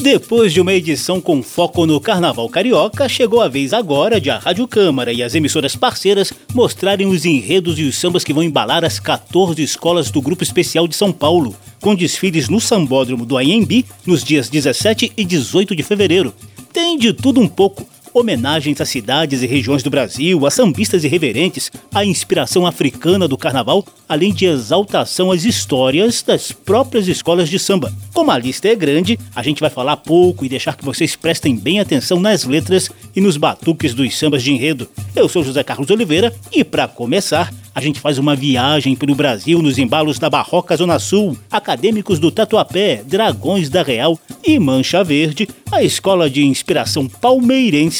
[0.00, 4.38] Depois de uma edição com foco no Carnaval Carioca, chegou a vez agora de a
[4.38, 8.82] Rádio Câmara e as emissoras parceiras mostrarem os enredos e os sambas que vão embalar
[8.82, 13.84] as 14 escolas do Grupo Especial de São Paulo, com desfiles no Sambódromo do Anhembi
[14.06, 16.32] nos dias 17 e 18 de fevereiro.
[16.72, 21.70] Tem de tudo um pouco homenagens a cidades e regiões do Brasil, a sambistas irreverentes,
[21.94, 27.92] a inspiração africana do carnaval, além de exaltação às histórias das próprias escolas de samba.
[28.12, 31.56] Como a lista é grande, a gente vai falar pouco e deixar que vocês prestem
[31.56, 34.88] bem atenção nas letras e nos batuques dos sambas de enredo.
[35.14, 39.62] Eu sou José Carlos Oliveira e, para começar, a gente faz uma viagem pelo Brasil
[39.62, 45.48] nos embalos da Barroca Zona Sul, acadêmicos do Tatuapé, Dragões da Real e Mancha Verde,
[45.70, 47.99] a escola de inspiração palmeirense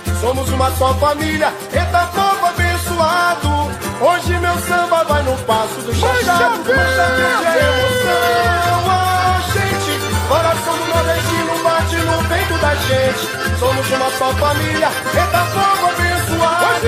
[0.21, 3.71] somos uma só família, eita povo abençoado.
[3.99, 8.11] Hoje meu samba vai no passo do chachado, verde é emoção.
[8.87, 9.93] Ah, gente,
[10.27, 13.59] coração do nordestino bate no peito da gente.
[13.59, 16.87] Somos uma só família, eita povo abençoado.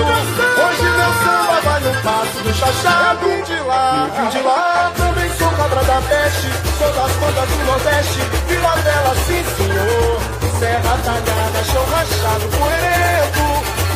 [0.64, 3.26] Hoje meu samba vai no passo do chachado.
[3.26, 6.48] Vim de lá, vim de lá, também sou cabra da peste,
[6.78, 10.13] sou das contas do Nordeste, Vila Bela, sim senhor
[10.58, 13.44] serra talhada, chão rachado, poeirento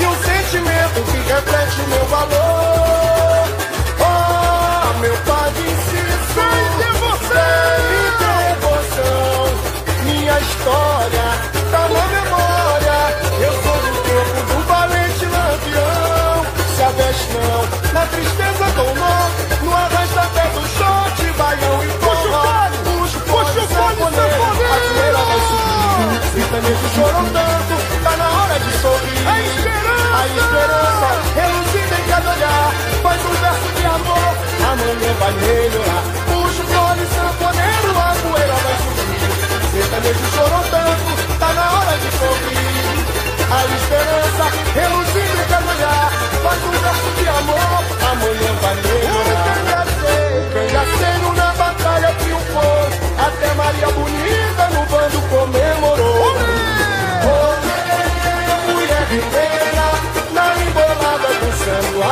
[0.01, 3.28] E um sentimento que reflete o meu valor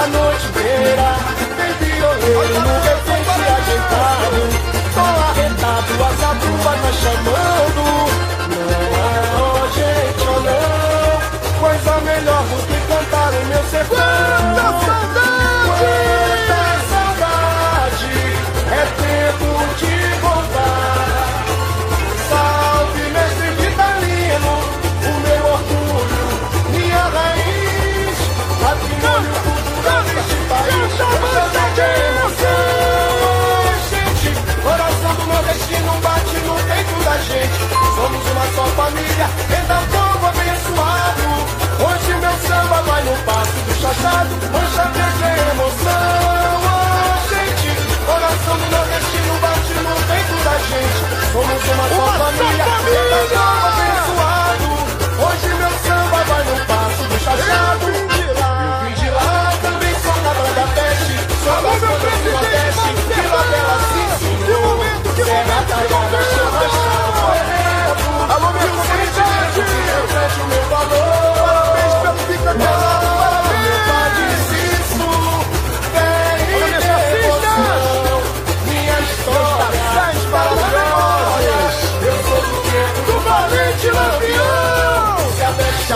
[0.06, 1.08] a noite inteira.
[1.56, 4.40] Tem violeiro no repente ajeitado.
[4.94, 7.82] Tô arretado, a sabuba tá chamando.
[8.52, 11.60] Não é, oh gente, oh não.
[11.60, 13.96] Coisa melhor do que cantar o meu sertão.
[13.96, 15.84] Quanta saudade!
[16.46, 18.14] Quanta saudade!
[18.70, 20.35] É tempo de voltar.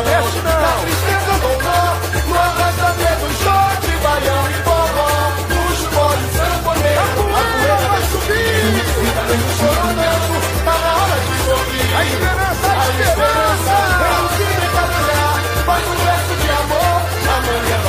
[0.03, 0.61] não.
[0.61, 5.13] Na tristeza do mar, no arrasta-dedo, short, baião e forró.
[5.51, 8.61] Nos moles, sanfoneiro, a poeira vai subir.
[9.01, 11.89] Fica mesmo tá na hora de sorrir.
[11.97, 13.75] A esperança, a esperança.
[14.01, 15.35] Produzir e trabalhar,
[15.67, 17.01] faz um verso de amor
[17.37, 17.80] amanhã.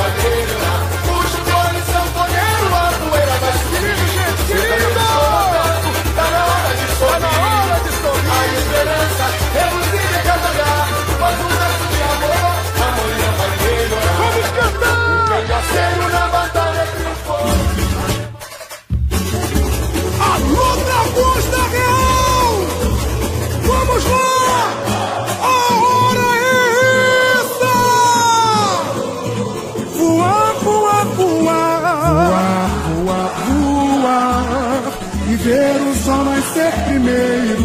[36.86, 37.62] Primeiro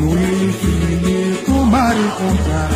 [0.00, 2.70] no infinito mar encontrar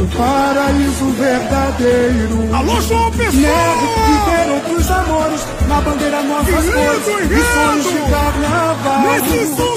[0.00, 2.54] o paraíso verdadeiro.
[2.54, 3.32] Alô, João Pessoa!
[3.32, 9.00] Nego viver outros amores, na bandeira nossas cores, e sonhos de carnaval.
[9.02, 9.76] Nesse zum,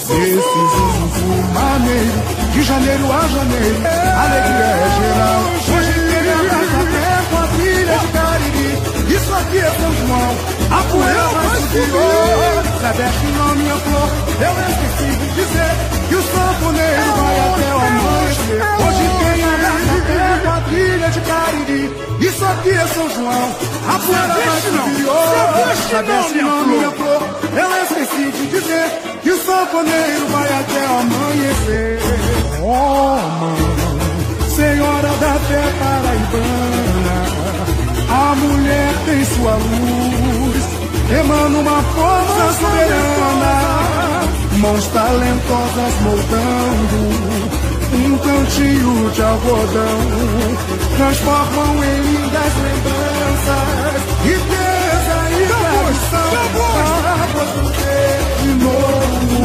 [1.54, 2.18] maneiro,
[2.54, 3.82] de janeiro a janeiro,
[4.24, 5.42] alegria é geral.
[5.76, 6.42] Hoje tem a
[6.82, 8.72] até com a trilha de Cariri,
[9.16, 10.34] isso aqui é São João,
[10.72, 12.72] a poeira vai subir.
[12.82, 14.10] Celeste não minha flor,
[14.40, 15.72] eu esqueci de dizer
[16.10, 18.62] que o sanfoneiro vai até o amanhecer.
[18.82, 19.62] Hoje tem a
[20.12, 21.84] é quadrilha de Cariri.
[22.20, 23.56] Isso aqui é São João,
[23.88, 25.76] a poeira mais superior.
[25.90, 27.22] Sabeste não, minha flor,
[27.56, 28.88] eu esqueci de dizer
[29.22, 32.00] que o sanfoneiro vai até o amanhecer.
[32.64, 37.42] Oh, mãe, senhora da fé paraibana,
[38.10, 40.41] a mulher tem sua luz,
[41.20, 44.22] emana uma força soberana,
[44.58, 47.42] mãos talentosas moldando
[47.94, 50.00] um cantinho de algodão.
[50.98, 56.32] Transformam em lindas lembranças, riqueza e tradição.
[56.54, 57.16] para
[58.42, 59.40] de novo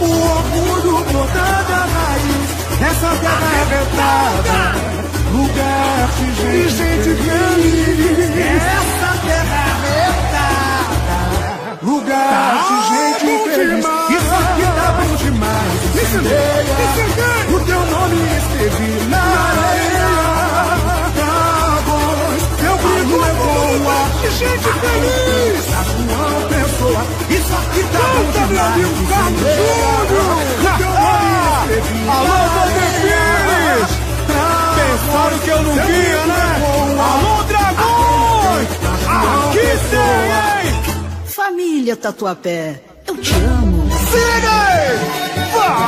[0.00, 4.60] o orgulho brotado a raiz dessa terra arrebentada,
[5.32, 8.30] lugar de gente feliz.
[8.40, 9.69] Essa terra
[12.10, 13.84] lugar de gente feliz.
[14.10, 15.78] Isso aqui tá bom demais.
[15.94, 16.74] Incendeia.
[17.48, 20.10] O teu nome escrevi na areia.
[21.14, 25.30] Dragões, teu grito é boa Que gente feliz.
[26.10, 27.02] João Pessoa.
[27.30, 29.79] Isso aqui tá Canta, meu amigo Carlos
[41.70, 44.58] Família Tatuapé Eu te amo Siga!
[45.54, 45.80] Vai!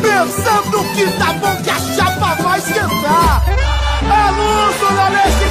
[0.00, 3.44] pensando que tá bom que a chapa vai esquentar.
[4.08, 5.44] A luz, Dona Leste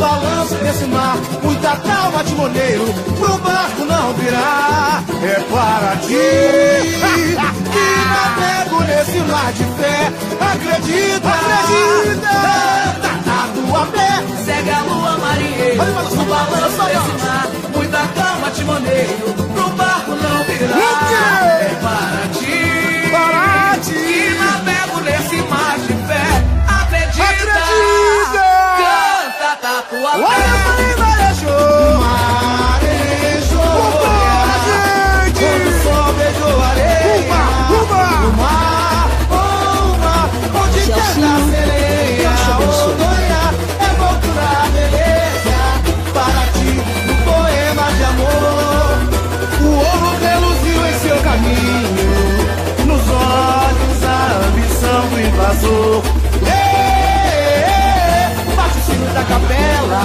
[0.00, 1.16] balanço desse mar.
[1.42, 2.86] Muita calma, timoneiro,
[3.18, 5.04] pro barco não virar.
[5.22, 6.08] É para ti
[7.70, 10.12] que navego nesse mar de fé.
[10.40, 12.60] Acredita, acredita
[13.70, 14.24] tua pé.
[14.44, 15.84] Segue a lua, marinheiro,
[16.16, 17.46] no balanço desse mar.
[17.74, 21.46] Muita calma, timoneiro, pro barco não virar.
[21.46, 23.92] É para ti, para ti.
[23.92, 26.26] Que navego nesse mar de fé.
[26.66, 28.49] Acredita, acredita.
[29.50, 30.18] Canta, tá tua pé.
[30.18, 31.69] Olha,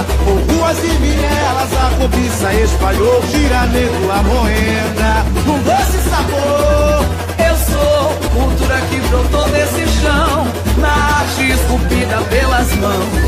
[0.04, 7.06] por ruas e vielas, a cobiça espalhou, gira negro a moenda, um doce sabor.
[7.38, 10.46] Eu sou cultura que brotou desse chão,
[10.78, 13.25] na arte esculpida pelas mãos.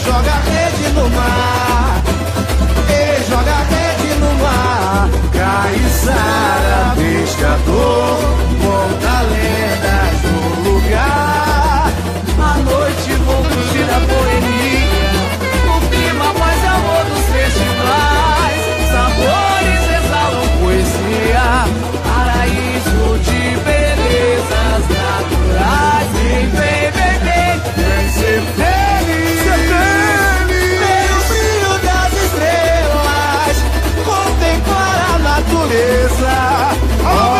[0.00, 1.67] Joga a rede no mar.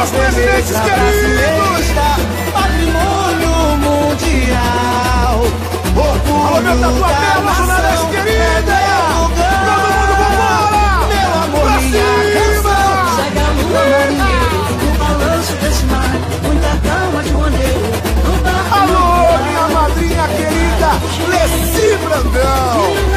[0.09, 1.87] aos presidentes queridos.
[2.53, 5.41] Patrimônio mundial.
[5.97, 8.71] Orgulho Alô, meu tatuapé, meus jornalistas queridos.
[8.71, 8.83] É.
[9.09, 11.07] Todo mundo, vambora.
[11.09, 12.09] Meu amor, pra minha
[12.55, 12.77] cima.
[13.17, 14.21] Chega uhum.
[14.79, 16.13] no balanço deste mar,
[16.43, 17.89] muita cama de maneiro.
[18.71, 20.91] Alô, minha madrinha querida,
[21.29, 23.08] Leci Brandão.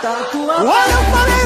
[0.00, 1.37] 我要放电。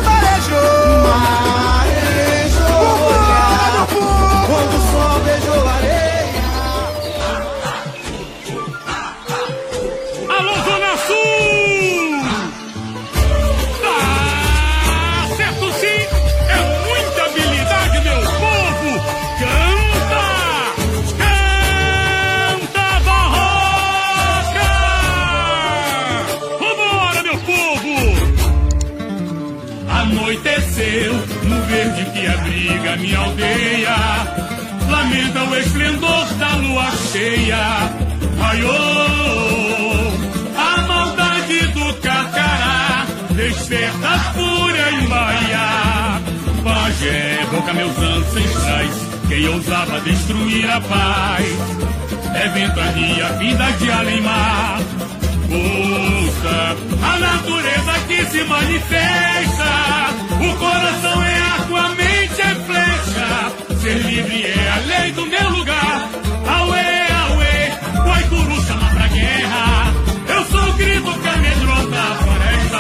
[33.33, 33.97] Aldeia.
[34.91, 37.91] Lamenta o esplendor da lua cheia.
[38.39, 40.13] Raiou
[40.57, 46.21] a maldade do carcará, desperta a fúria em Bahia.
[46.63, 48.93] Pajé, boca meus ancestrais,
[49.29, 51.47] quem ousava destruir a paz.
[52.35, 54.81] É ventania vinda de além-mar
[55.53, 59.73] Ouça a natureza que se manifesta.
[60.41, 63.02] O coração é arco, a mente é flecha.
[63.83, 66.09] Ser livre é a lei do meu lugar.
[66.47, 69.93] Auê, auê, Guaicuru chama pra guerra.
[70.29, 72.79] Eu sou o grito que amedronta a floresta.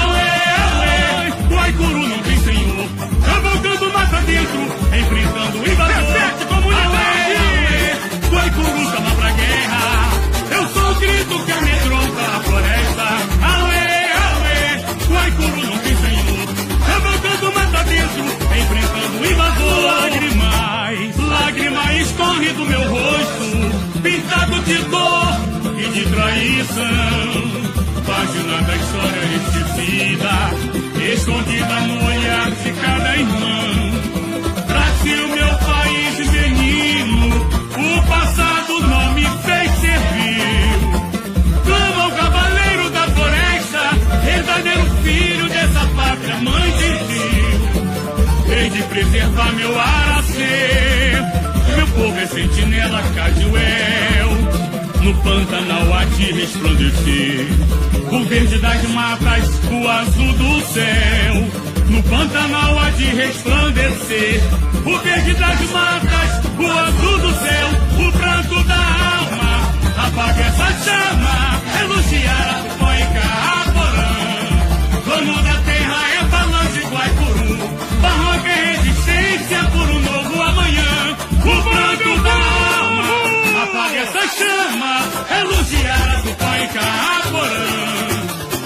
[0.00, 0.30] Auê,
[0.72, 2.88] auê, Guaicuru não tem senhor.
[3.26, 4.62] Cavalgando mata dentro,
[4.98, 6.38] enfrentando o invasor.
[22.38, 25.40] Do meu rosto, pintado de dor
[25.76, 27.58] e de traição.
[28.06, 30.34] Página da história esquecida,
[31.14, 33.90] escondida no olhar de cada irmão.
[34.68, 37.26] Brasil, meu país menino,
[37.76, 40.78] o passado não me fez servir.
[41.66, 43.80] Clama o cavaleiro da floresta,
[44.24, 48.56] verdadeiro filho dessa pátria, mãe de Deus.
[48.56, 51.37] Hei de preservar meu ar a ser
[52.08, 54.30] povo é sentinela Cajuel
[55.02, 57.46] No Pantanal há de resplandecer.
[58.10, 61.34] O verde das matas, o azul do céu
[61.90, 64.40] No Pantanal há de resplandecer.
[64.86, 69.74] O verde das matas, o azul do céu O branco da alma,
[70.06, 73.67] apaga essa chama Elogiar a poica,
[84.08, 84.94] essa chama,
[85.40, 87.68] elogiar do pai Caporã.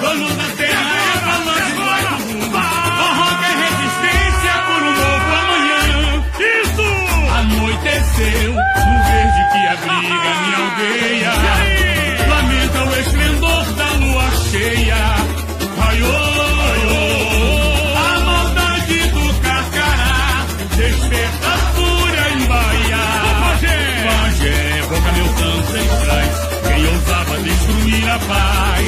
[0.01, 2.51] Dono da terra é balanço do Aicuru.
[2.51, 5.83] Barroca é resistência por um novo amanhã.
[6.63, 6.89] Isso!
[7.39, 11.35] Anoiteceu no verde que abriga minha aldeia.
[12.29, 15.03] Lamenta o esplendor da lua cheia.
[15.79, 16.32] Raiou.
[28.29, 28.87] Paz.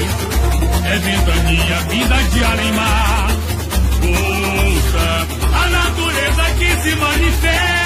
[0.87, 3.29] É ventania, vida de além-mar.
[4.03, 7.84] Ouça a natureza que se manifesta.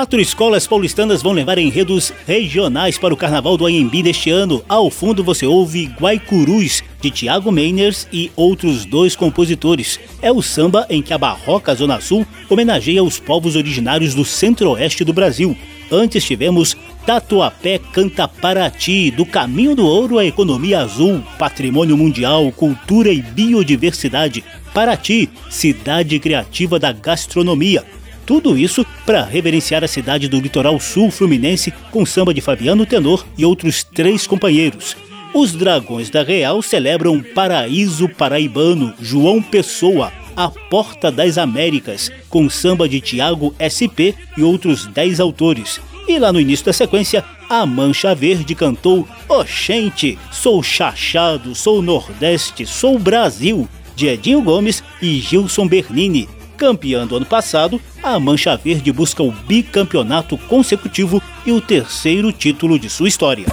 [0.00, 4.64] Quatro escolas paulistanas vão levar enredos regionais para o Carnaval do Anhembi deste ano.
[4.66, 10.00] Ao fundo você ouve Guaicurus, de Tiago Meiners e outros dois compositores.
[10.22, 15.04] É o samba em que a Barroca Zona Sul homenageia os povos originários do centro-oeste
[15.04, 15.54] do Brasil.
[15.92, 23.12] Antes tivemos Tatuapé canta Paraty, do caminho do ouro à economia azul, patrimônio mundial, cultura
[23.12, 24.42] e biodiversidade.
[24.72, 27.84] Paraty, cidade criativa da gastronomia.
[28.30, 33.26] Tudo isso para reverenciar a cidade do litoral sul fluminense com samba de Fabiano Tenor
[33.36, 34.96] e outros três companheiros.
[35.34, 42.88] Os Dragões da Real celebram Paraíso Paraibano, João Pessoa, a Porta das Américas, com samba
[42.88, 45.80] de Tiago SP e outros dez autores.
[46.06, 52.64] E lá no início da sequência, a Mancha Verde cantou Oxente, sou Chachado, sou Nordeste,
[52.64, 56.28] sou Brasil, de Edinho Gomes e Gilson Bernini.
[56.60, 62.78] Campeã do ano passado, a Mancha Verde busca o bicampeonato consecutivo e o terceiro título
[62.78, 63.46] de sua história.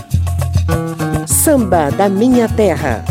[1.25, 3.05] Samba da Minha Terra.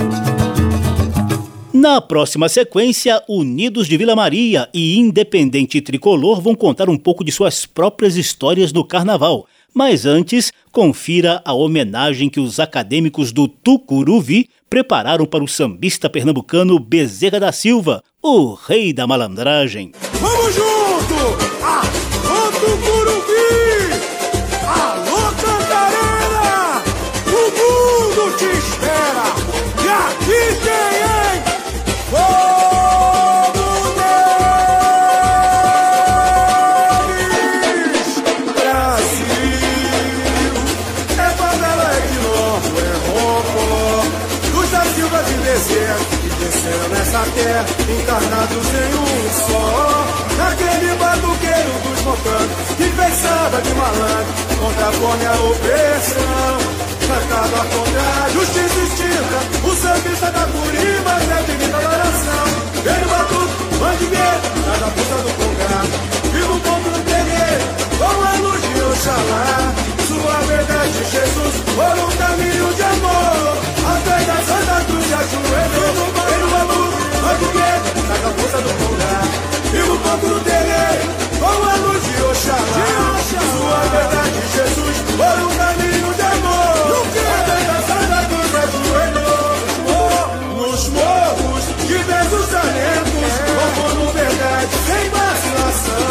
[1.73, 7.33] Na próxima sequência, Unidos de Vila Maria e Independente Tricolor vão contar um pouco de
[7.33, 9.47] suas próprias histórias no carnaval.
[9.73, 16.79] Mas antes, confira a homenagem que os acadêmicos do Tucuruvi prepararam para o sambista pernambucano
[16.79, 19.93] Bezerra da Silva, o rei da malandragem.
[20.21, 21.15] Vamos junto!
[21.65, 23.37] Alô Tucuruvi!
[24.67, 25.07] Alô
[48.47, 50.07] encarnados em um só.
[50.37, 56.59] Naquele batuqueiro dos montanhos, que pensava de malandro, contra a opressão.
[57.07, 62.47] Cantava contra a justiça extinta, o sambista da Curiba, é divina adoração.
[62.85, 65.95] Ele batuque, mandigueiro, cada puta do congado,
[66.33, 67.65] viva o ponto do terreiro,
[67.99, 69.73] com a luz de Oxalá.
[70.09, 73.57] Sua verdade, Jesus, por um caminho de amor.
[73.87, 76.16] Atrás da Santa Cruz, ajoelhou, batuque,
[78.07, 79.29] cada puta do congado.
[79.73, 81.05] Vivo o ponto do terreiro,
[81.41, 83.19] com a luz de Oxalá.
[83.27, 86.67] Sua verdade, Jesus, por um caminho de amor.
[87.27, 89.47] A da cruz ajoelhou.
[90.57, 93.33] Nos morros, diversos talentos,
[93.67, 96.07] como verdade, sem vacilação.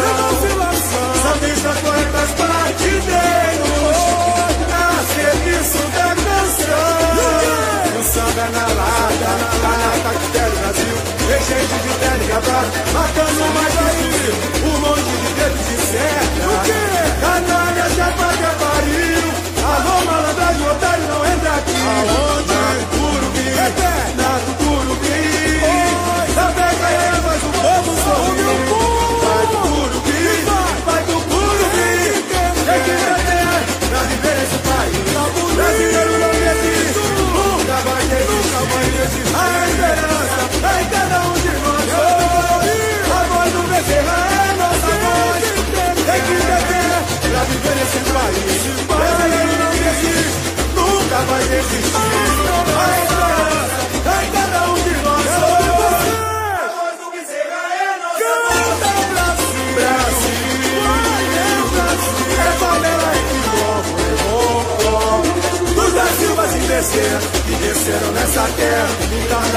[1.22, 3.25] Sambistas, poetas, partideiros,
[11.96, 14.34] gente de terno e gravata, matando mais vazio.
[14.64, 16.25] Um monte de dedo de certa.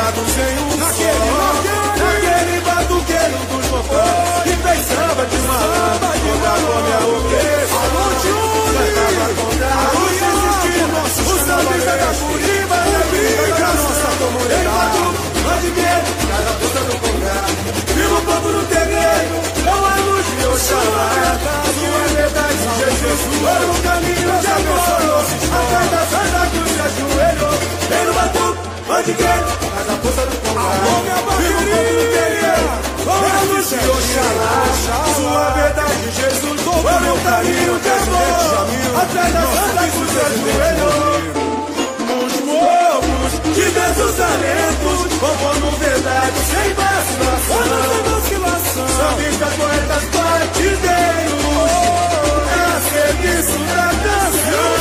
[0.09, 1.09] Encarnados em um só.
[1.99, 7.89] Naquele batuqueiro dos mocós, que pensava de malandro, contra a fome a opressão.
[8.73, 14.99] Cantava contra a luz existir, o sambista da Curiba, da briga da nossa comunidade.
[15.43, 17.57] Mandigueiro, cada puta do congado,
[17.95, 21.09] viva o povo no terreiro, com a luz de Oxalá.
[21.79, 24.79] Sua verdade, Jesus, por um caminho de amor,
[25.59, 27.55] atrás da Santa Cruz se ajoelhou,
[27.89, 30.81] vem no batuque, mandigueiro, cada puta do congado,
[31.37, 32.69] viva o povo no terreiro,
[33.05, 34.53] com a luz de Oxalá.
[35.15, 41.17] Sua verdade, Jesus, por um caminho de amor, atrás da Santa Cruz ajoelhou
[42.07, 47.59] nos morros, diversos talentos, compondo verdade sem vacilação.
[48.99, 51.45] Sambistas, poetas, partideiros,
[52.49, 54.79] é a serviço da canção.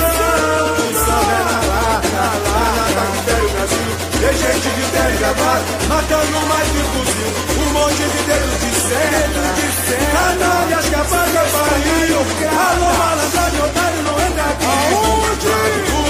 [4.21, 7.31] Tem gente de terno e gravata, matando mais que fuzil.
[7.63, 10.11] Um monte de dedos de cena, de cena.
[10.13, 12.19] Canalhas que apaga barril.
[12.51, 14.67] Alô, malandragem, otário, não entra aqui.
[14.93, 16.08] Aonde?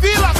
[0.00, 0.31] Vila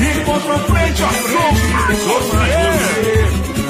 [0.00, 2.00] força se encontram frente a frente.
[2.02, 2.20] Sou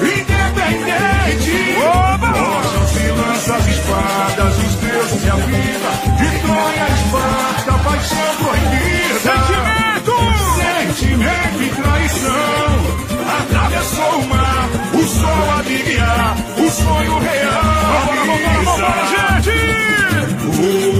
[0.02, 1.56] independente.
[2.20, 5.90] Mostram-se lanças, espadas, os deuses e a vida.
[6.18, 9.18] De Troia, Esparta, paixão proibida.
[9.20, 10.14] Sentimento!
[10.56, 12.78] Sentimento e traição.
[13.40, 18.06] Atravessou o mar, o sol a brilhar, o sonho real.
[18.06, 20.99] Vamos, vamos, vamos, gente!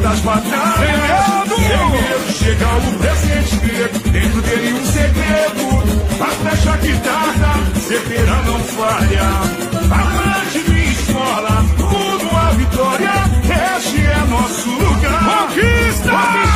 [0.00, 0.80] Tantas batalhas.
[1.58, 3.56] Medo chega o presente,
[4.10, 6.00] dentro dele um segredo.
[6.20, 9.28] A flecha que tarda, certeira não falha.
[9.90, 13.12] Amante minha escola, rumo à vitória.
[13.76, 15.48] Este é nosso lugar.
[15.48, 16.49] Conquista!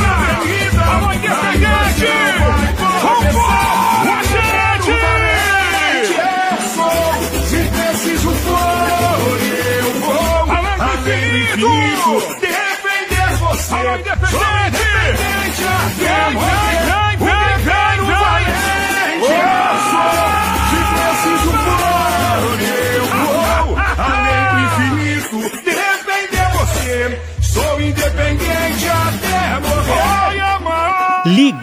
[14.35, 15.63] Alô, independente!
[15.97, 16.84] Vem, vem,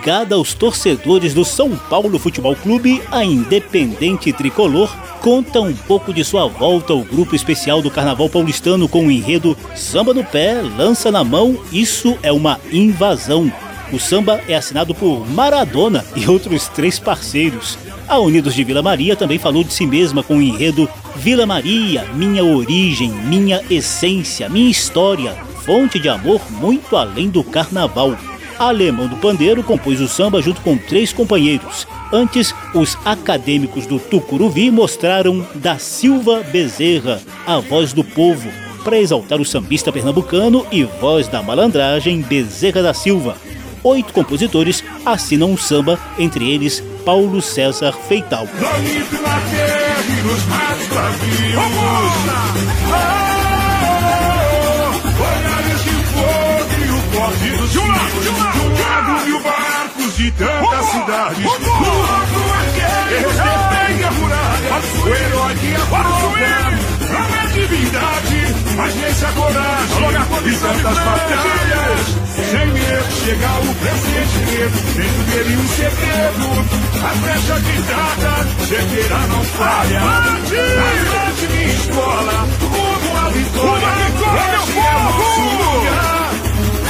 [0.03, 6.25] Ligada aos torcedores do São Paulo Futebol Clube, a Independente Tricolor conta um pouco de
[6.25, 11.09] sua volta ao grupo especial do Carnaval Paulistano com o enredo Samba no Pé, Lança
[11.13, 13.53] na Mão, Isso é uma Invasão.
[13.93, 17.79] O samba é assinado por Maradona e outros três parceiros.
[18.09, 22.09] A Unidos de Vila Maria também falou de si mesma com o enredo Vila Maria,
[22.13, 25.33] minha origem, minha essência, minha história,
[25.65, 28.17] fonte de amor muito além do carnaval.
[28.63, 31.87] Alemão do Pandeiro compôs o samba junto com três companheiros.
[32.13, 38.49] Antes, os acadêmicos do Tucuruvi mostraram Da Silva Bezerra, a voz do povo,
[38.85, 43.37] para exaltar o sambista pernambucano e voz da malandragem Bezerra da Silva.
[43.83, 48.47] Oito compositores assinam o samba, entre eles Paulo César Feital.
[57.43, 57.73] E o corte dos rios.
[57.73, 61.43] De um lado mil barcos de tantas cidades.
[61.43, 64.83] Do outro arqueiros defende a muralha.
[65.03, 65.73] O herói que
[67.13, 68.41] não é divindade,
[68.77, 69.93] mas a coragem
[70.45, 72.01] e tantas batalhas.
[72.51, 74.39] Sem medo chega o presente,
[74.97, 76.49] dentro dele um segredo.
[77.03, 78.33] A flecha que trata,
[78.67, 80.01] certeira não falha.
[80.01, 83.93] Avante minha escola, rumo à vitória.
[84.63, 86.22] Este é nosso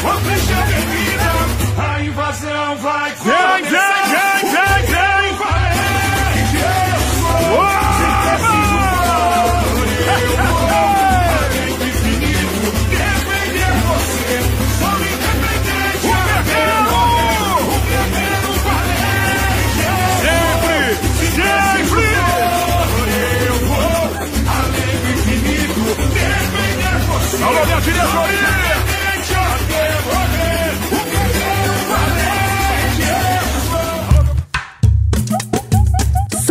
[0.02, 0.12] lugar.
[0.12, 1.32] A vermelha,
[1.78, 3.60] a invasão vai começar.
[3.62, 3.80] Vem, vem,
[4.50, 5.72] vem, vem, vem!
[6.58, 7.62] Eu sou,
[7.96, 8.78] se preciso
[10.12, 10.82] eu vou.
[11.42, 14.36] Além infinito, defender você.
[14.78, 16.98] Sou independente, o guerreiro,
[17.62, 19.86] o guerreiro valente.
[20.22, 20.80] Sempre,
[21.36, 22.06] sempre.
[23.46, 24.02] Eu vou,
[24.52, 27.36] além do infinito, defender você.
[27.42, 27.78] Alô, minha!
[27.82, 28.71] Independente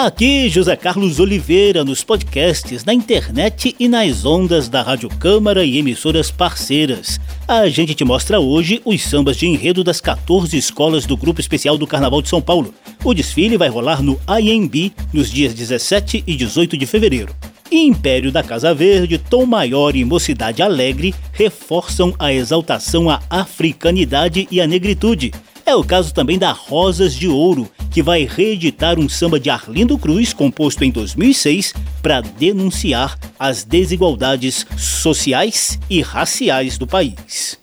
[0.00, 5.76] Aqui José Carlos Oliveira nos podcasts, na internet e nas ondas da Rádio Câmara e
[5.76, 7.18] emissoras parceiras.
[7.48, 11.76] A gente te mostra hoje os sambas de enredo das 14 escolas do Grupo Especial
[11.76, 12.72] do Carnaval de São Paulo.
[13.02, 17.34] O desfile vai rolar no IMB nos dias 17 e 18 de fevereiro.
[17.68, 24.60] Império da Casa Verde, Tom Maior e Mocidade Alegre reforçam a exaltação à africanidade e
[24.60, 25.32] à negritude.
[25.66, 29.98] É o caso também da Rosas de Ouro, que vai reeditar um samba de Arlindo
[29.98, 37.58] Cruz, composto em 2006, para denunciar as desigualdades sociais e raciais do país.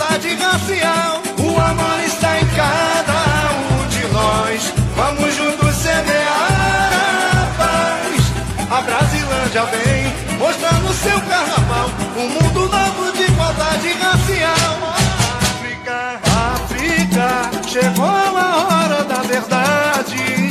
[0.00, 1.22] Igualdade racial.
[1.38, 4.72] O amor está em cada um de nós.
[4.96, 6.90] Vamos juntos semear
[7.32, 8.22] a paz.
[8.70, 11.90] A Brasilândia vem mostrando seu carnaval.
[12.16, 14.94] Um mundo novo de igualdade racial.
[15.42, 16.20] África,
[16.54, 20.48] África, chegou a hora da verdade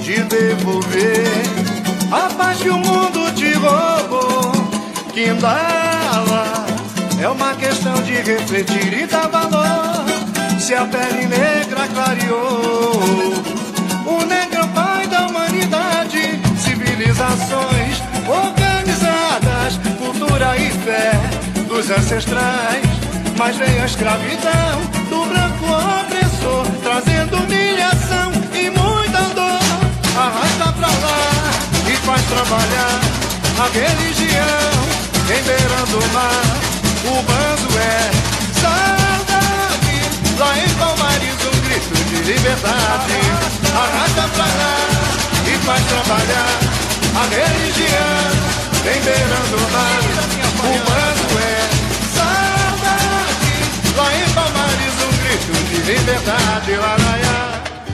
[0.00, 1.42] de devolver
[2.12, 4.52] a paz que o mundo te roubou.
[5.12, 6.53] Quindala
[7.24, 10.04] é uma questão de refletir e dar valor.
[10.60, 13.32] Se a pele negra clareou,
[14.04, 21.12] o negro pai da humanidade, civilizações organizadas, cultura e fé
[21.66, 22.84] dos ancestrais.
[23.38, 25.64] Mas vem a escravidão do branco
[26.02, 29.60] opressor, trazendo humilhação e muita dor.
[30.14, 33.00] Arrasta pra lá e faz trabalhar
[33.58, 34.84] a religião,
[35.30, 36.43] em beirando o mar.
[37.06, 38.10] O bando é
[38.60, 39.96] saudade,
[40.38, 43.20] lá em Palmares um grito de liberdade.
[43.74, 44.76] Arrasta pra lá
[45.46, 46.58] e faz trabalhar
[47.14, 48.32] a religião,
[48.80, 50.02] em beirando o mar.
[50.60, 51.68] O bando é
[52.16, 53.54] saudade,
[53.96, 56.70] lá em Palmares um grito de liberdade.
[56.76, 57.38] Laraia,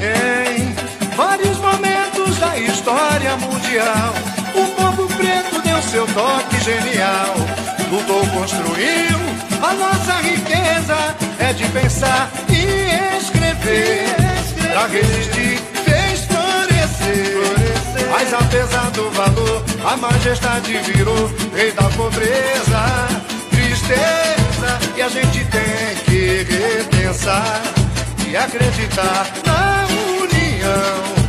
[0.00, 0.74] em
[1.16, 4.14] vários momentos da história mundial,
[4.54, 4.99] o povo
[5.62, 7.34] deu seu toque genial.
[7.90, 9.18] Lutou, construiu
[9.62, 11.16] a nossa riqueza.
[11.38, 14.04] É de pensar e escrever.
[14.72, 18.08] Pra resistir, fez florescer.
[18.10, 23.08] Mas apesar do valor, a majestade virou rei da pobreza.
[23.50, 27.60] Tristeza, e a gente tem que repensar
[28.28, 29.86] e acreditar na
[30.22, 31.20] união.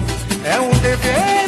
[0.45, 1.40] É um dever.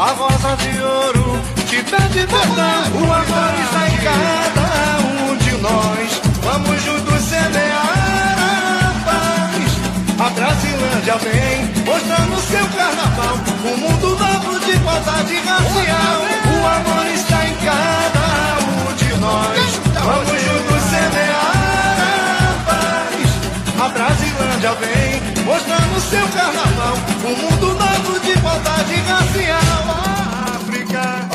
[0.00, 2.84] A rosa de ouro te pede perdão.
[2.94, 4.68] O amor está em cada
[5.02, 6.22] um de nós.
[6.40, 9.72] Vamos juntos semear a paz.
[10.20, 13.38] A Brasilândia vem mostrando seu carnaval.
[13.64, 16.22] Um mundo novo de igualdade racial.
[16.46, 18.28] O amor está em cada
[18.70, 19.80] um de nós.
[19.94, 21.98] Vamos juntos semear
[22.38, 23.84] a paz.
[23.84, 26.96] A Brasilândia vem mostrando seu carnaval.
[27.24, 29.77] Um mundo novo de igualdade racial.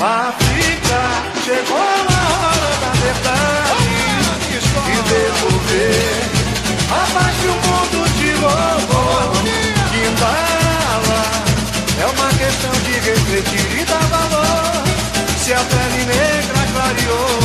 [0.03, 0.99] África,
[1.45, 3.63] chegou a hora da verdade.
[4.83, 6.23] E devolver
[6.91, 9.31] a paz que o mundo te roubou.
[9.93, 11.23] Quindala
[12.01, 14.83] é uma questão de refletir e dar valor.
[15.37, 17.39] Se a pele negra clareou,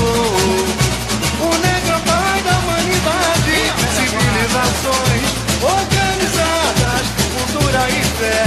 [1.39, 3.57] o negro é pai da humanidade.
[3.95, 5.29] Civilizações
[5.63, 8.43] organizadas, cultura e fé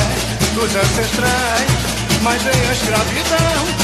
[0.54, 1.72] dos ancestrais.
[2.22, 3.81] Mas vem a escravidão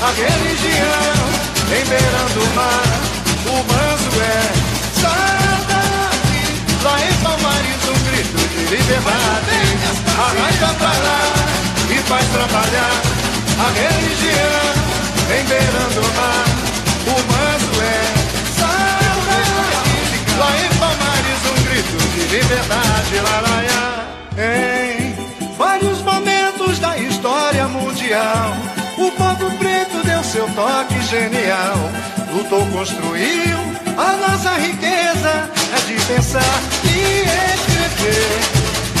[0.00, 1.28] a religião,
[1.66, 2.82] em beirando o mar.
[3.46, 4.40] O manso é
[5.00, 6.40] saudade,
[6.82, 9.58] lá em Palmares um grito de liberdade.
[10.18, 11.20] Arrasta pra lá
[11.90, 13.02] e faz trabalhar
[13.58, 14.74] a religião,
[15.36, 16.46] em beirando o mar.
[17.06, 18.17] O manso é
[22.28, 24.08] liberdade, laraia.
[24.36, 28.54] Em vários momentos da história mundial,
[28.98, 31.76] o povo preto deu seu toque genial.
[32.32, 33.56] Lutou, construiu
[33.96, 35.50] a nossa riqueza.
[35.72, 38.40] É de pensar e escrever.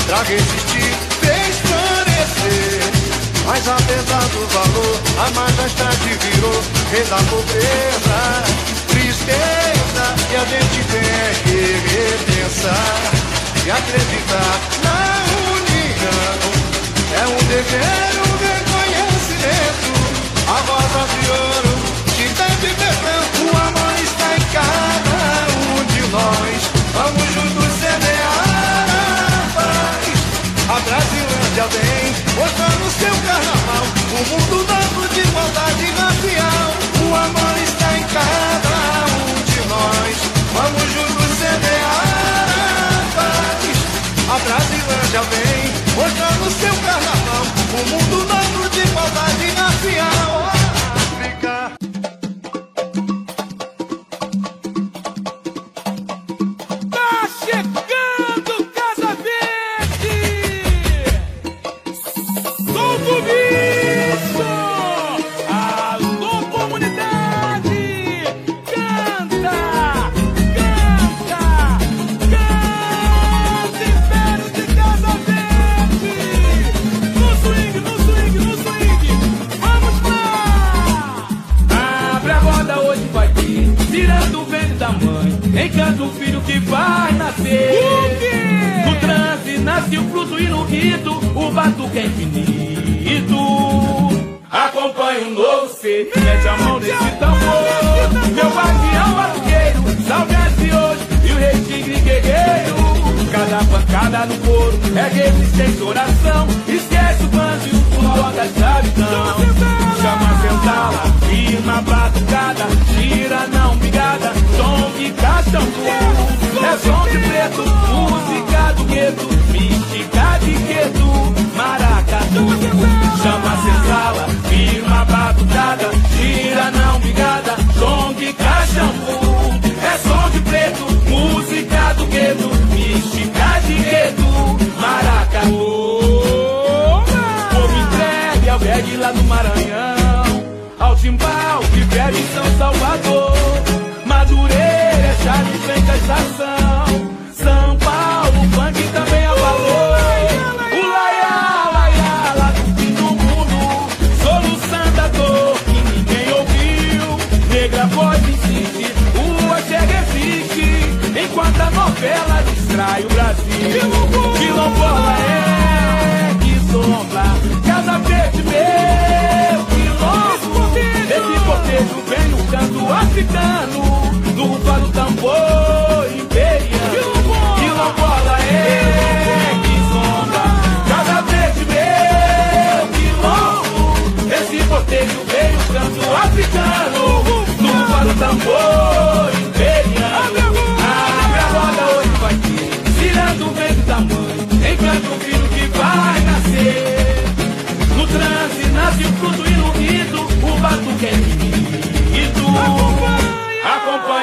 [0.06, 3.08] Pra resistir, fez florescer.
[3.46, 9.77] Mas apesar do valor, a majestade virou rei da pobreza tristeza
[10.30, 11.02] e a gente tem
[11.44, 13.00] que repensar
[13.64, 15.00] e acreditar na
[15.52, 16.48] união.
[17.12, 19.90] É um dever, um reconhecimento.
[20.46, 21.74] A rosa de ouro
[22.16, 23.22] te deve perdão.
[23.44, 25.20] O amor está em cada
[25.58, 26.58] um de nós.
[26.94, 30.18] Vamos juntos semear a paz.
[30.68, 32.04] A Brasilândia vem
[32.36, 33.84] mostrando seu carnaval.
[34.12, 36.87] Um mundo novo de igualdade racial.
[47.78, 48.08] Carnaval.
[48.08, 48.37] Um mundo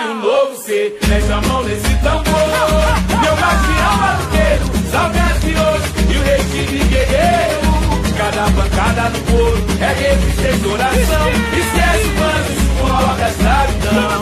[0.06, 2.26] um novo ser, mete a mão nesse tambor.
[3.22, 7.66] Meu guardião batuqueiro, salve esse hoje e o rei tigre guerreiro.
[8.18, 11.28] Cada pancada no couro é resistência, oração.
[11.58, 12.52] Esquece o banco,
[12.82, 14.22] coloca a escravidão.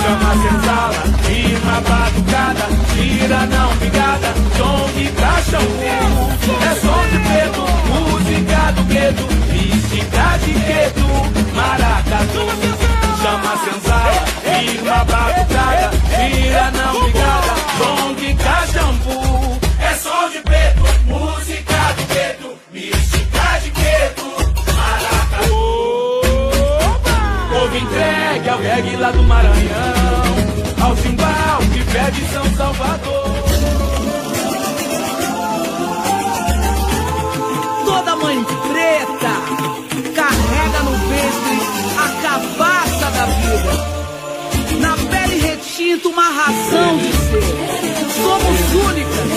[0.00, 2.64] Chama a senzala, rima batucada,
[2.94, 5.66] tira não brigada, som de caixão.
[6.62, 11.06] É som de preto, música do gueto, mística de gueto,
[11.54, 12.44] maracatu.
[13.22, 14.22] Chama a senzala,
[14.60, 19.58] rima batucada, tira não brigada, som de caixambu.
[19.80, 24.26] É som de preto, música do gueto, mística de gueto,
[24.76, 26.20] maracatu.
[27.50, 30.34] Povo entregue ao reggae lá do Maranhão,
[30.82, 33.30] ao timbal que pede São Salvador.
[37.86, 39.34] Toda mãe preta
[40.14, 41.60] carrega no ventre
[41.98, 42.69] a cabaça
[45.90, 47.42] retinta uma razão de ser.
[48.22, 49.30] Somos únicas,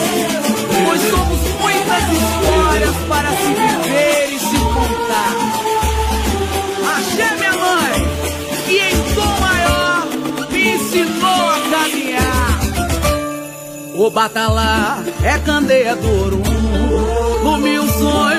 [0.86, 5.34] pois somos muitas histórias para se viver e se contar.
[6.96, 8.08] Achei minha mãe,
[8.68, 10.08] que em tom maior
[10.52, 12.60] me ensinou a caminhar.
[13.96, 16.42] O batalá é candeia do ouro,
[17.44, 18.33] no mil sonhos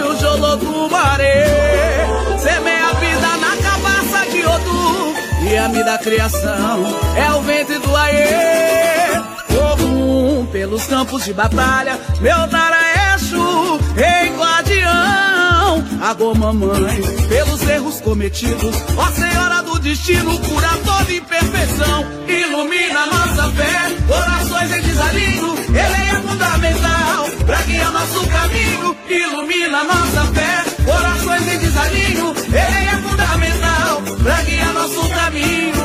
[5.54, 6.84] Odu, e a me da criação
[7.16, 9.22] é o ventre do aê.
[9.48, 15.84] Comum pelos campos de batalha, meu Naraexo, rei guardião.
[16.02, 22.04] Agô mamãe, pelos erros cometidos, ó Senhora do destino, curador de imperfeição.
[22.28, 28.96] Ilumina nossa fé, corações em desalinho, ele é fundamental pra guiar nosso caminho.
[29.08, 33.73] Ilumina nossa fé, corações em desalinho, ele é fundamental
[34.22, 35.84] pra guiar nosso caminho.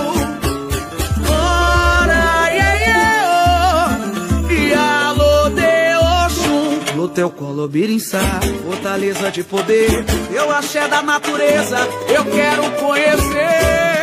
[1.28, 10.06] Ora, iê, iê, oh, e alô de Oxum, no teu colo birinsá, fortaleza de poder,
[10.32, 11.78] eu axé da natureza,
[12.08, 14.00] eu quero conhecer.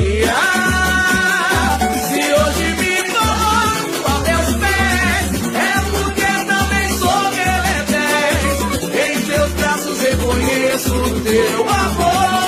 [0.00, 8.58] E ah, se hoje me coloco aos teus pés, é porque também sou Beletés.
[9.04, 10.94] Em teus braços reconheço
[11.24, 12.41] teu amor.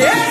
[0.00, 0.29] E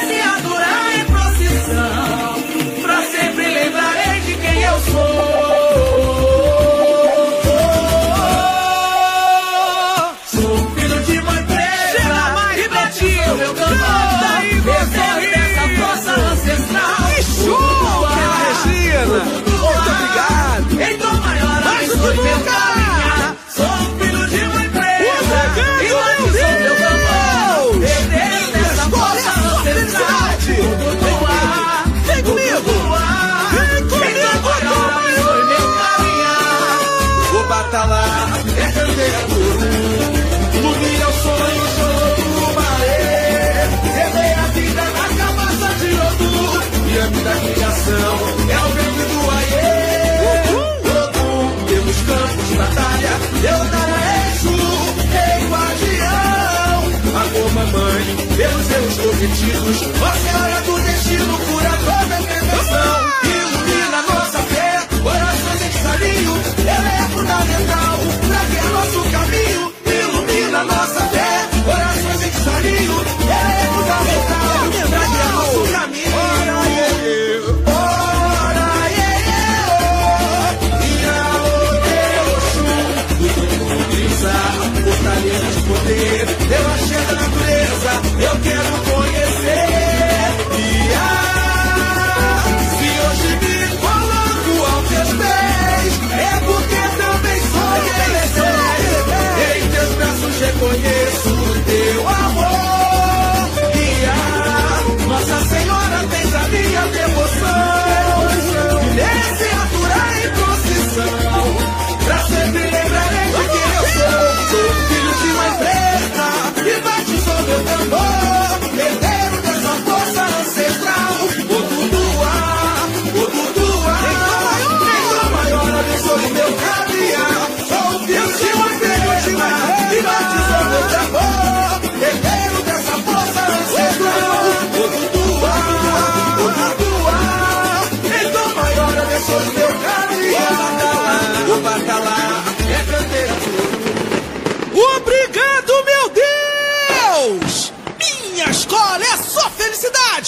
[59.19, 59.81] retidos.
[60.01, 61.48] Ó Senhora do Destino,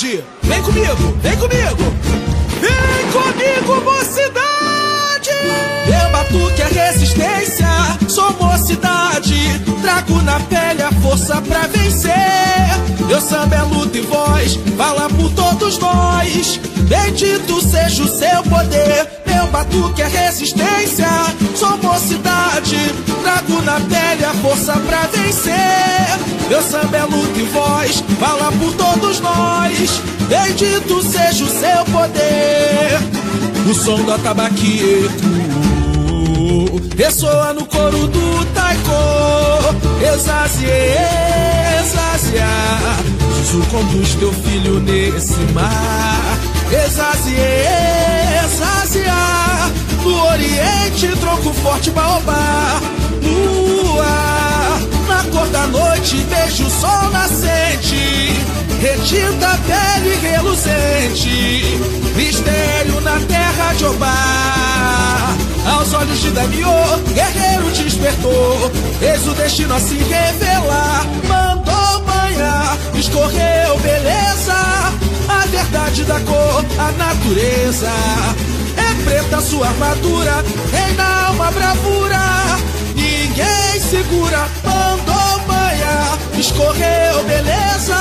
[0.01, 1.93] Vem comigo, vem comigo!
[2.59, 5.29] Vem comigo, mocidade!
[5.85, 7.67] Eu batuque a resistência,
[8.09, 9.35] sou mocidade.
[9.79, 12.70] Trago na pele a força pra vencer.
[13.11, 16.57] Eu samba é luta e voz, fala por todos nós.
[16.87, 19.05] Bendito seja o seu poder.
[19.25, 21.09] Meu batuque é resistência,
[21.53, 22.77] sou mocidade.
[23.21, 26.07] Trago na pele a força pra vencer.
[26.47, 30.01] Meu samba é luta e voz, fala por todos nós.
[30.29, 32.97] Bendito seja o seu poder.
[33.69, 35.41] O som do atabaqueto
[36.95, 38.91] ressoa no coro do taiko.
[41.81, 42.01] Exazie,
[42.31, 42.47] exazia.
[43.35, 46.37] Zuzu conduz teu filho nesse mar.
[46.85, 47.35] Exazie,
[48.45, 49.13] exazia.
[50.03, 52.79] No oriente, tronco forte, baobá.
[53.23, 58.35] Lua, na cor da noite, vejo o sol nascente.
[58.79, 61.79] Retinta pele reluzente.
[62.15, 65.35] Mistério na terra de Obá.
[65.65, 68.71] Aos olhos de Damiô, guerreiro despertou.
[69.01, 71.05] Eis o destino a se revelar.
[72.95, 74.53] Escorreu beleza.
[75.27, 77.89] A verdade da cor, a natureza.
[78.77, 82.19] É preta sua armadura, reina uma bravura.
[82.95, 87.95] Ninguém segura, mandou banhar, escorreu beleza.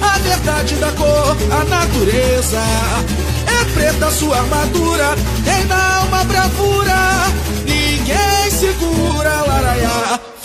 [0.00, 2.60] A verdade da cor, a natureza.
[3.46, 5.14] É preta sua armadura,
[5.44, 7.31] reina uma bravura.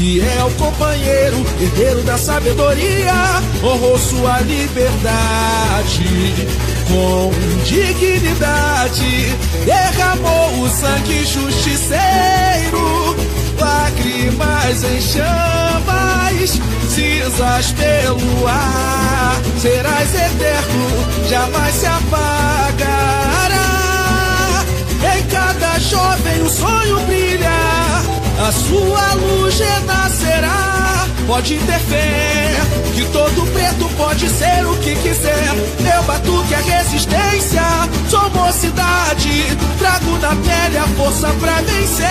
[0.07, 3.13] Fiel companheiro, herdeiro da sabedoria,
[3.61, 6.07] honrou sua liberdade
[6.87, 7.29] com
[7.65, 9.35] dignidade.
[9.65, 13.17] Derramou o sangue justiceiro,
[13.59, 19.41] lágrimas em chamas, cinzas pelo ar.
[19.59, 23.57] Serás eterno, jamais se apagará.
[25.17, 27.96] Em cada jovem o sonho brilha,
[28.39, 31.07] a sua luz renascerá.
[31.25, 32.51] Pode ter fé,
[32.97, 35.53] que todo preto pode ser o que quiser.
[35.79, 37.61] Meu batuque é resistência,
[38.09, 39.55] sou mocidade.
[39.77, 42.07] Trago na pele a força pra vencer.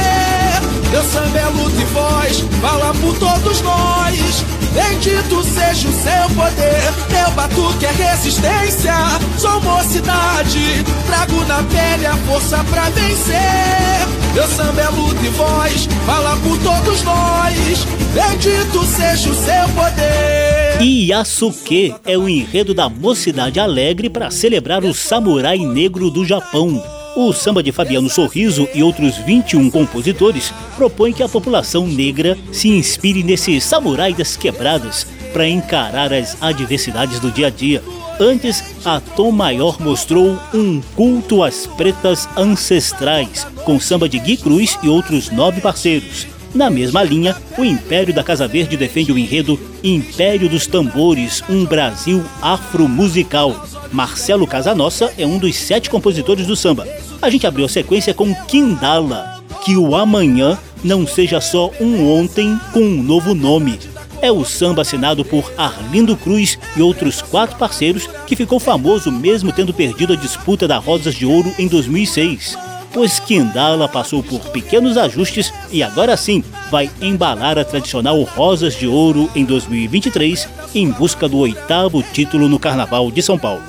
[0.92, 4.44] Meu samba é luta e voz, fala por todos nós.
[4.72, 6.92] Bendito seja o seu poder.
[7.10, 8.94] Meu batuque é resistência,
[9.38, 10.84] sou mocidade.
[11.06, 14.06] Trago na pele a força pra vencer.
[14.34, 17.84] Meu samba é luta e voz, fala por todos nós.
[18.14, 20.45] Bendito seja o seu poder.
[20.78, 26.82] Yasuke é o enredo da Mocidade Alegre para celebrar o Samurai Negro do Japão.
[27.16, 32.68] O samba de Fabiano Sorriso e outros 21 compositores propõem que a população negra se
[32.68, 37.82] inspire nesse samurai das quebradas para encarar as adversidades do dia a dia.
[38.20, 44.78] Antes, a Tom Maior mostrou um culto às pretas ancestrais, com samba de Gui Cruz
[44.82, 46.35] e outros nove parceiros.
[46.56, 51.66] Na mesma linha, o Império da Casa Verde defende o enredo Império dos Tambores, um
[51.66, 53.66] Brasil afro-musical.
[53.92, 56.88] Marcelo Casanossa é um dos sete compositores do samba.
[57.20, 62.58] A gente abriu a sequência com Quindala, que o amanhã não seja só um ontem
[62.72, 63.78] com um novo nome.
[64.22, 69.52] É o samba assinado por Arlindo Cruz e outros quatro parceiros que ficou famoso mesmo
[69.52, 72.56] tendo perdido a disputa da Rosas de Ouro em 2006
[72.96, 78.86] pois Quindala passou por pequenos ajustes e agora sim vai embalar a tradicional Rosas de
[78.86, 83.60] Ouro em 2023 em busca do oitavo título no Carnaval de São Paulo.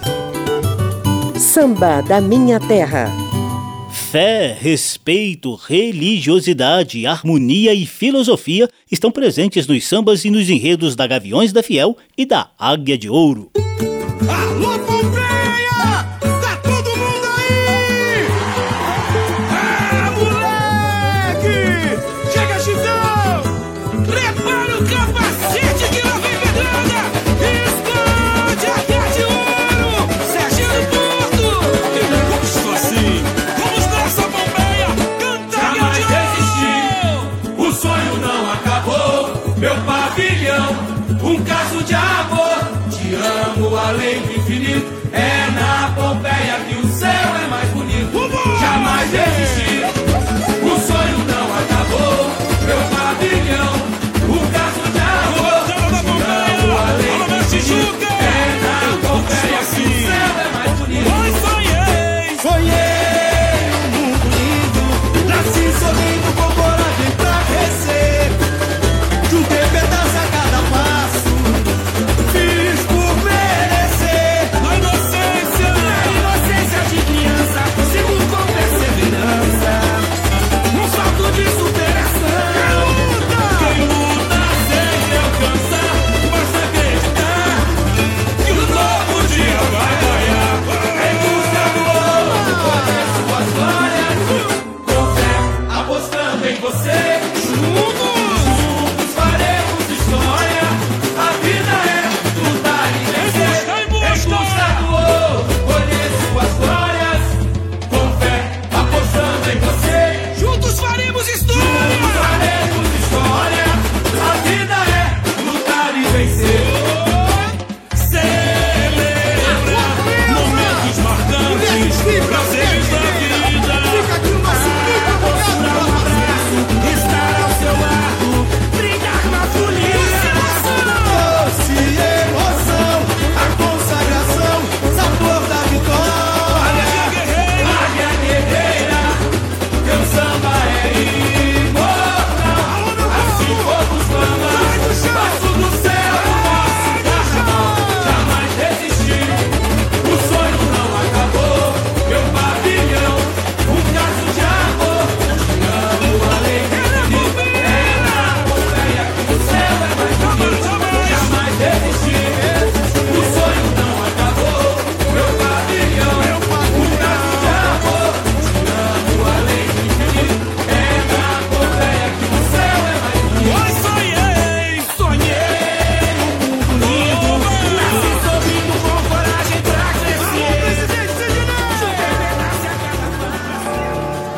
[1.37, 3.11] Samba da Minha Terra.
[3.91, 11.51] Fé, respeito, religiosidade, harmonia e filosofia estão presentes nos sambas e nos enredos da Gaviões
[11.51, 13.51] da Fiel e da Águia de Ouro.
[14.29, 15.26] Alô,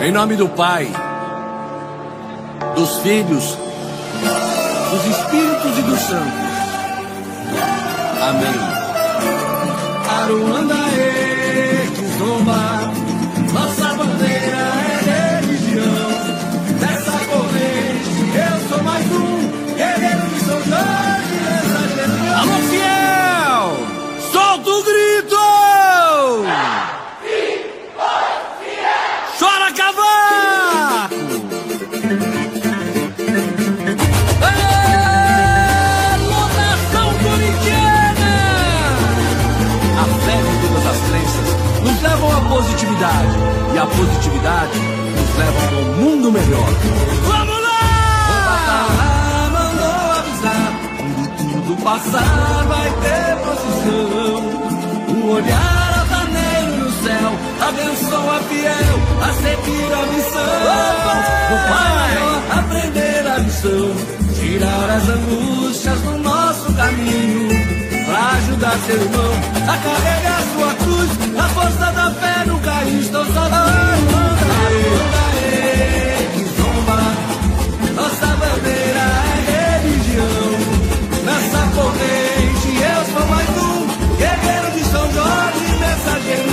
[0.01, 0.87] Em nome do Pai,
[2.73, 3.57] dos Filhos,
[4.91, 6.49] dos Espíritos e dos Santos.
[8.21, 8.79] Amém.
[44.41, 46.69] nos levam para um mundo melhor.
[47.27, 47.79] Vamos lá!
[49.51, 54.39] mandou avisar, quando tudo passar vai ter procissão.
[55.09, 57.31] Um olhar altaneiro no céu,
[57.67, 60.59] abençoa fiel a seguir a missão.
[61.51, 63.91] O Pai aprender a missão,
[64.39, 67.88] tirar as angústias do nosso caminho
[68.19, 69.33] ajudar seu irmão
[69.67, 71.09] a carregar sua cruz.
[71.37, 73.25] A força da fé nunca estou
[81.25, 86.48] Nossa é corrente, eu sou mais um guerreiro de São Jorge, mensageiro.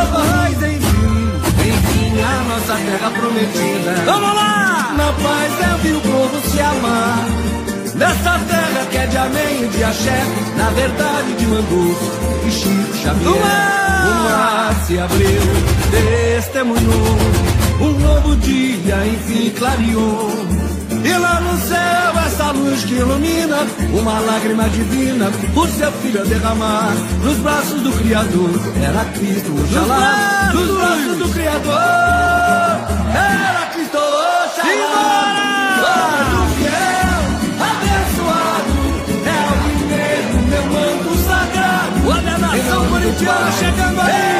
[0.00, 1.32] meus barrais, enfim,
[1.68, 3.94] enfim, a nossa terra prometida.
[4.06, 4.94] Vamos lá!
[4.96, 7.26] Na paz eu vi o povo se amar.
[7.94, 10.22] Nessa terra que é de amém e de axé,
[10.56, 11.96] na verdade de Mangu
[12.46, 13.34] e Chico Xavier.
[13.34, 15.42] O mar se abriu,
[15.90, 17.18] testemunhou,
[17.80, 20.30] um novo dia enfim clareou.
[21.04, 23.58] E lá no céu essa luz que ilumina,
[23.92, 28.50] uma lágrima divina, o seu filho a derramar nos braços do Criador.
[28.82, 30.50] Era Cristo Oxalá.
[30.52, 31.72] Nos braços do Criador.
[33.14, 35.30] Era Cristo Oxalá.
[35.80, 37.22] Anjo fiel,
[37.70, 38.74] abençoado
[39.24, 42.08] É o primeiro meu manto sagrado.
[42.08, 44.39] Olha a nação corintiana chegando aí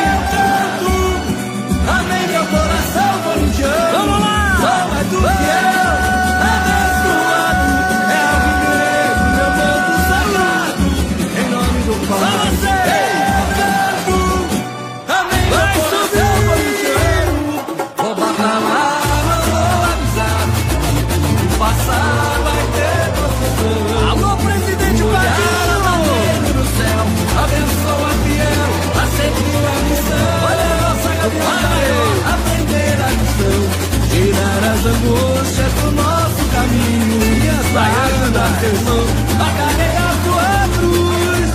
[37.70, 39.04] e baianas da teu irmão
[39.38, 41.50] a carregar tua cruz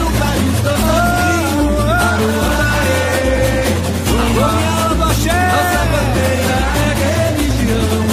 [0.00, 3.70] no país do sozinho para o andarei
[4.34, 6.90] caminhando a cheia nossa bandeira é
[7.30, 8.04] religião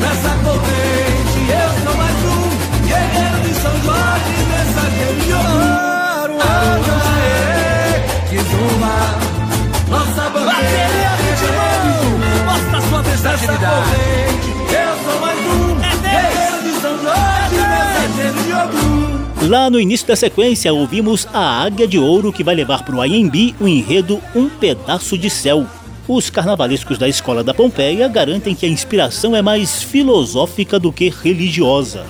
[0.00, 2.42] nessa corrente eu sou mais um
[2.86, 6.36] guerreiro de São Jorge mensageiro de ouro
[8.28, 8.96] que zumba
[9.88, 11.86] nossa bandeira é religião
[12.46, 14.55] Mostra sua versatilidade.
[19.48, 23.04] Lá no início da sequência, ouvimos a Águia de Ouro que vai levar para o
[23.04, 25.66] IMB o enredo Um Pedaço de Céu.
[26.08, 31.08] Os carnavalescos da Escola da Pompeia garantem que a inspiração é mais filosófica do que
[31.10, 32.04] religiosa.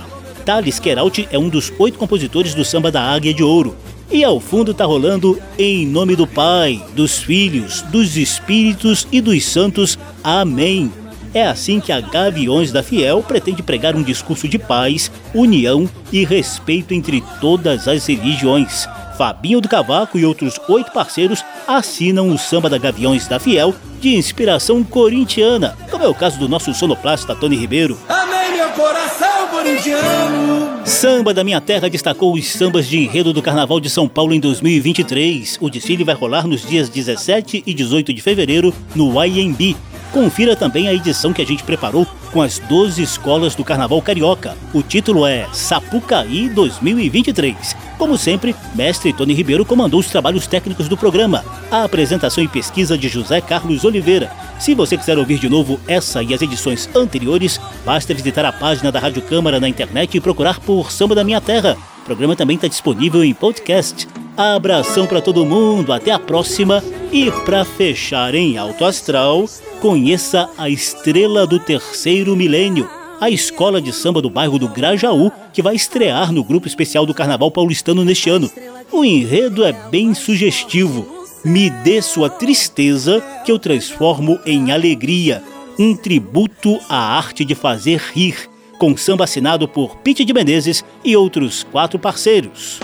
[0.45, 3.75] Thales Queralt é um dos oito compositores do samba da Águia de Ouro.
[4.09, 9.43] E ao fundo tá rolando Em nome do Pai, dos Filhos, dos Espíritos e dos
[9.45, 9.99] Santos.
[10.23, 10.91] Amém.
[11.33, 16.25] É assim que a Gaviões da Fiel pretende pregar um discurso de paz, união e
[16.25, 18.87] respeito entre todas as religiões.
[19.17, 24.15] Fabinho do Cavaco e outros oito parceiros assinam o samba da Gaviões da Fiel de
[24.15, 27.97] inspiração corintiana, como é o caso do nosso sonoplasta Tony Ribeiro.
[28.07, 30.85] Amém, meu coração corintiano.
[30.85, 34.39] Samba da Minha Terra destacou os sambas de enredo do Carnaval de São Paulo em
[34.39, 35.57] 2023.
[35.59, 39.75] O desfile vai rolar nos dias 17 e 18 de fevereiro no IMB.
[40.17, 42.03] Confira também a edição que a gente preparou
[42.33, 44.57] com as 12 escolas do Carnaval Carioca.
[44.73, 47.75] O título é Sapucaí 2023.
[47.99, 51.45] Como sempre, mestre Tony Ribeiro comandou os trabalhos técnicos do programa.
[51.69, 54.31] A apresentação e pesquisa de José Carlos Oliveira.
[54.57, 58.91] Se você quiser ouvir de novo essa e as edições anteriores, basta visitar a página
[58.91, 61.77] da Rádio Câmara na internet e procurar por Samba da Minha Terra.
[62.01, 64.07] O programa também está disponível em podcast.
[64.35, 66.83] Abração para todo mundo, até a próxima.
[67.11, 69.45] E para fechar em alto astral,
[69.81, 75.61] conheça a estrela do terceiro milênio, a escola de samba do bairro do Grajaú, que
[75.61, 78.49] vai estrear no grupo especial do Carnaval Paulistano neste ano.
[78.91, 81.25] O enredo é bem sugestivo.
[81.43, 85.43] Me dê sua tristeza que eu transformo em alegria.
[85.79, 88.49] Um tributo à arte de fazer rir,
[88.79, 92.79] com samba assinado por Pete de Menezes e outros quatro parceiros.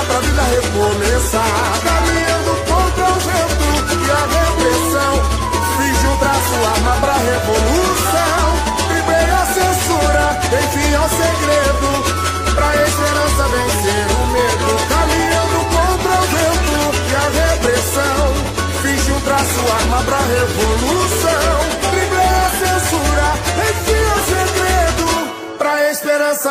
[0.00, 1.80] Tristeza pra vida recomeçar.
[1.84, 5.12] Caminhando contra o vento e a repressão.
[5.76, 8.42] Fiz o braço arma pra revolução.
[8.88, 10.24] Driblei a censura,
[10.60, 11.88] enfim ao segredo.
[12.54, 14.70] Pra esperança vencer o medo.
[14.88, 18.20] Caminhando contra o vento e a repressão.
[18.82, 21.52] Fiz o braço arma pra revolução.
[21.90, 23.26] Driblei a censura,
[23.70, 23.99] enfim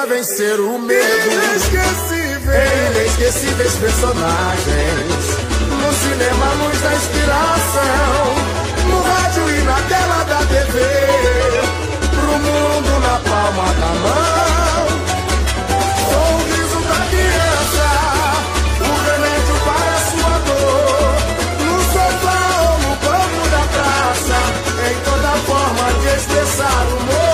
[0.09, 1.31] vencer o medo.
[1.31, 5.37] Inesquecíveis, inesquecíveis personagens.
[5.69, 8.35] No cinema, luz da inspiração.
[8.87, 10.79] No rádio e na tela da TV.
[12.09, 14.87] Pro mundo na palma da mão.
[16.09, 17.87] Sorriso da criança.
[18.81, 21.11] O remédio para a sua dor.
[21.65, 24.39] No sofá ou no banco da praça.
[24.89, 27.28] Em toda forma de expressar humor.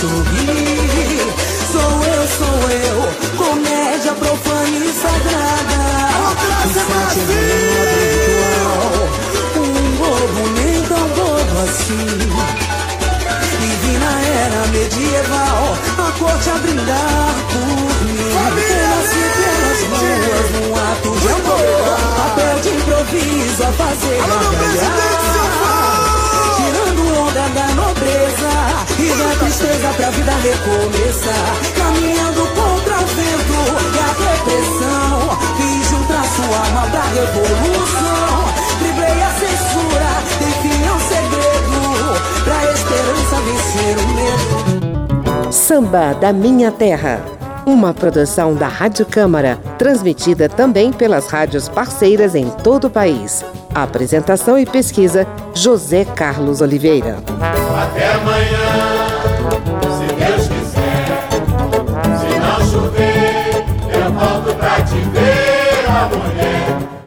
[0.00, 1.26] Sorrir.
[1.72, 2.98] Sou eu, sou eu,
[3.36, 5.78] comédia profana e sagrada.
[6.64, 7.20] O sentimento
[7.98, 8.94] ritual,
[9.56, 12.10] um bobo nem tão bobo assim.
[13.60, 15.62] Vivi na era medieval,
[15.98, 18.18] a corte a brindar por mim.
[18.18, 25.18] Eu nasci pelas ruas num ato de amor, papel de improviso a fazer gargalhar.
[25.32, 25.67] Tirando
[29.58, 31.56] tristeza pra vida recomeçar.
[31.74, 33.58] Caminhando contra o vento
[33.92, 35.36] e a repressão.
[35.56, 38.44] Fiz um traço arma pra revolução.
[38.78, 40.10] Driblei a censura,
[40.62, 41.78] fim ao segredo.
[42.44, 45.52] Pra esperança vencer o medo.
[45.52, 47.20] Samba da Minha Terra.
[47.66, 53.44] Uma produção da Rádio Câmara, transmitida também pelas rádios parceiras em todo o país.
[53.74, 57.18] Apresentação e pesquisa: José Carlos Oliveira.
[57.78, 58.47] Até amanhã,
[66.00, 66.97] ó mulher.